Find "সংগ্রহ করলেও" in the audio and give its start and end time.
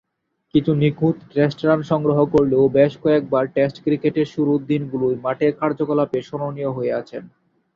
1.91-2.63